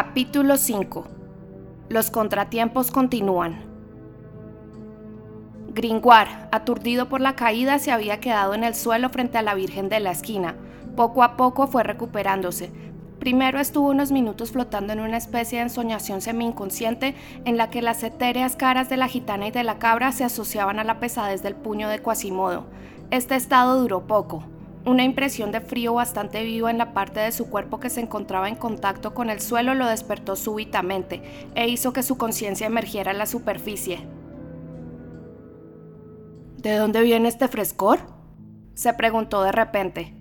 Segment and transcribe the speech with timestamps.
[0.00, 1.08] Capítulo 5
[1.88, 3.64] Los contratiempos continúan.
[5.74, 9.88] Gringoire, aturdido por la caída, se había quedado en el suelo frente a la Virgen
[9.88, 10.54] de la esquina.
[10.94, 12.70] Poco a poco fue recuperándose.
[13.18, 18.04] Primero estuvo unos minutos flotando en una especie de ensoñación semi-inconsciente en la que las
[18.04, 21.56] etéreas caras de la gitana y de la cabra se asociaban a la pesadez del
[21.56, 22.66] puño de Quasimodo.
[23.10, 24.44] Este estado duró poco.
[24.88, 28.48] Una impresión de frío bastante viva en la parte de su cuerpo que se encontraba
[28.48, 33.14] en contacto con el suelo lo despertó súbitamente e hizo que su conciencia emergiera a
[33.14, 34.08] la superficie.
[36.56, 37.98] ¿De dónde viene este frescor?
[38.72, 40.14] se preguntó de repente.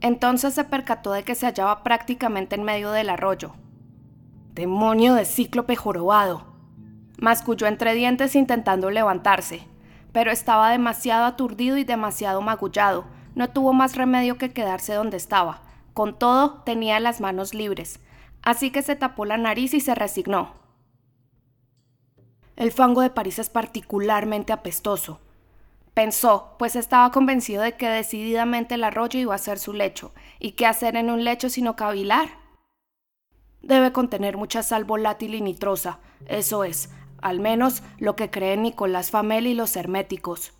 [0.00, 3.54] Entonces se percató de que se hallaba prácticamente en medio del arroyo.
[4.52, 6.56] ¡Demonio de cíclope jorobado!
[7.20, 9.68] Masculló entre dientes intentando levantarse,
[10.10, 13.14] pero estaba demasiado aturdido y demasiado magullado.
[13.34, 15.62] No tuvo más remedio que quedarse donde estaba.
[15.92, 18.00] Con todo, tenía las manos libres,
[18.42, 20.54] así que se tapó la nariz y se resignó.
[22.56, 25.20] El fango de París es particularmente apestoso,
[25.94, 30.52] pensó, pues estaba convencido de que decididamente el arroyo iba a ser su lecho, y
[30.52, 32.28] qué hacer en un lecho sino cavilar.
[33.62, 36.90] Debe contener mucha sal volátil y nitrosa, eso es,
[37.22, 40.52] al menos lo que creen Nicolás Famel y los herméticos.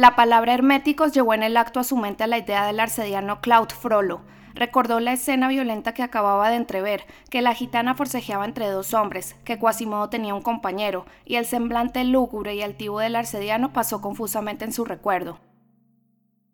[0.00, 3.74] La palabra herméticos llevó en el acto a su mente la idea del arcediano Claude
[3.74, 4.22] Frollo,
[4.54, 9.36] Recordó la escena violenta que acababa de entrever, que la gitana forcejeaba entre dos hombres,
[9.44, 14.64] que Quasimodo tenía un compañero, y el semblante lúgubre y altivo del arcediano pasó confusamente
[14.64, 15.38] en su recuerdo.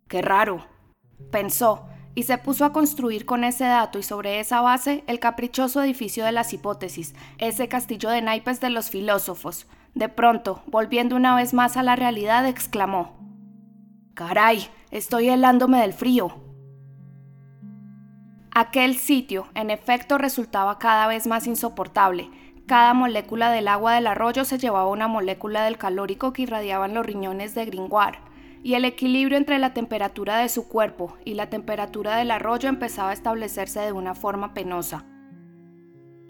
[0.09, 0.67] ¡Qué raro!
[1.31, 1.87] pensó,
[2.17, 6.25] y se puso a construir con ese dato y sobre esa base el caprichoso edificio
[6.25, 9.69] de las hipótesis, ese castillo de naipes de los filósofos.
[9.95, 13.16] De pronto, volviendo una vez más a la realidad, exclamó:
[14.17, 14.67] ¡Caray!
[14.91, 16.31] Estoy helándome del frío.
[18.51, 22.31] Aquel sitio, en efecto, resultaba cada vez más insoportable.
[22.67, 27.05] Cada molécula del agua del arroyo se llevaba una molécula del calórico que irradiaban los
[27.05, 28.19] riñones de Gringoire,
[28.63, 33.11] y el equilibrio entre la temperatura de su cuerpo y la temperatura del arroyo empezaba
[33.11, 35.05] a establecerse de una forma penosa.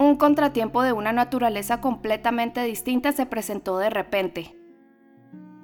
[0.00, 4.55] Un contratiempo de una naturaleza completamente distinta se presentó de repente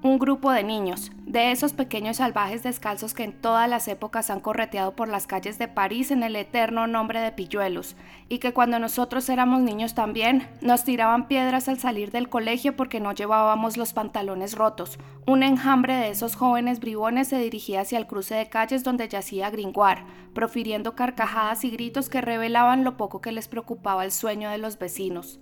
[0.03, 4.41] un grupo de niños, de esos pequeños salvajes descalzos que en todas las épocas han
[4.41, 7.95] correteado por las calles de París en el eterno nombre de pilluelos,
[8.29, 12.99] y que cuando nosotros éramos niños también nos tiraban piedras al salir del colegio porque
[12.99, 14.99] no llevábamos los pantalones rotos.
[15.25, 19.51] Un enjambre de esos jóvenes bribones se dirigía hacia el cruce de calles donde yacía
[19.51, 20.03] Gringoire,
[20.35, 24.79] profiriendo carcajadas y gritos que revelaban lo poco que les preocupaba el sueño de los
[24.79, 25.39] vecinos.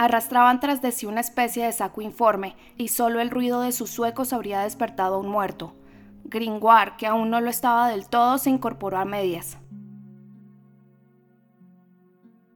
[0.00, 3.90] Arrastraban tras de sí una especie de saco informe, y solo el ruido de sus
[3.90, 5.74] suecos habría despertado a un muerto.
[6.24, 9.58] Gringoire, que aún no lo estaba del todo, se incorporó a medias.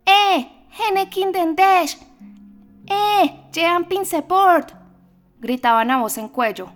[0.07, 0.49] ¡Eh!
[0.89, 1.99] ¡Henekin Dendesh!
[2.87, 3.45] ¡Eh!
[3.53, 4.73] ¡Jean Pinseport!
[5.39, 6.73] gritaban a voz en cuello.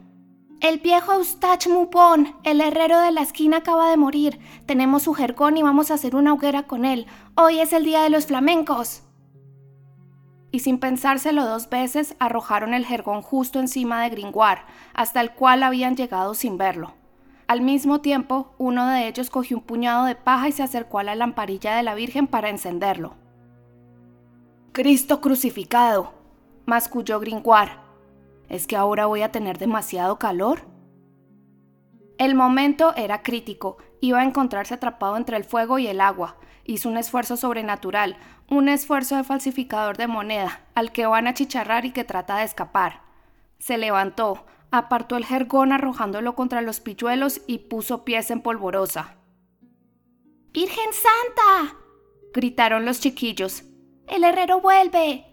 [0.61, 4.39] El viejo Eustache Mupon, el herrero de la esquina, acaba de morir.
[4.67, 7.07] Tenemos su jergón y vamos a hacer una hoguera con él.
[7.37, 9.08] Hoy es el día de los flamencos
[10.59, 15.63] y sin pensárselo dos veces arrojaron el jergón justo encima de Gringoire, hasta el cual
[15.63, 16.95] habían llegado sin verlo.
[17.47, 21.05] Al mismo tiempo, uno de ellos cogió un puñado de paja y se acercó a
[21.05, 23.15] la lamparilla de la Virgen para encenderlo.
[24.73, 26.13] Cristo crucificado,
[26.67, 27.77] masculló Gringoire.
[28.49, 30.63] ¿Es que ahora voy a tener demasiado calor?
[32.19, 36.37] El momento era crítico, iba a encontrarse atrapado entre el fuego y el agua.
[36.65, 38.17] Hizo un esfuerzo sobrenatural,
[38.51, 42.45] un esfuerzo de falsificador de moneda, al que van a chicharrar y que trata de
[42.45, 43.03] escapar.
[43.61, 49.17] Se levantó, apartó el jergón arrojándolo contra los pilluelos y puso pies en polvorosa.
[50.53, 51.77] ¡Virgen Santa!
[52.35, 53.63] gritaron los chiquillos.
[54.09, 55.25] ¡El herrero vuelve!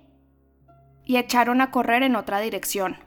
[1.03, 2.97] Y echaron a correr en otra dirección.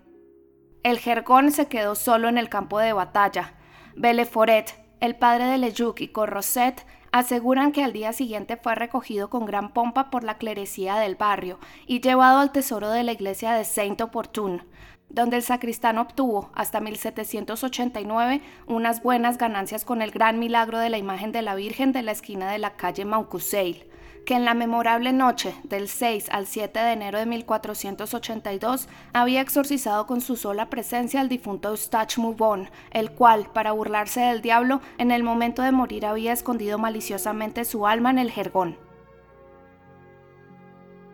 [0.82, 3.54] El jergón se quedó solo en el campo de batalla.
[3.98, 9.44] Beleforet, el padre de Lejuc y Corroset aseguran que al día siguiente fue recogido con
[9.44, 13.64] gran pompa por la clerecía del barrio y llevado al tesoro de la iglesia de
[13.64, 14.62] Saint Opportune,
[15.08, 20.99] donde el sacristán obtuvo hasta 1789 unas buenas ganancias con el gran milagro de la
[20.99, 23.88] imagen de la Virgen de la esquina de la calle Maucuseil
[24.28, 30.06] que en la memorable noche del 6 al 7 de enero de 1482 había exorcizado
[30.06, 35.12] con su sola presencia al difunto Eustache Moubon, el cual, para burlarse del diablo, en
[35.12, 38.88] el momento de morir había escondido maliciosamente su alma en el jergón.